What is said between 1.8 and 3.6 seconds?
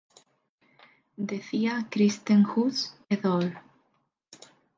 Christenhusz et al.